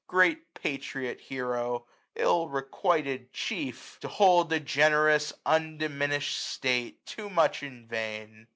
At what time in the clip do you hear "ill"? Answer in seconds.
2.15-2.49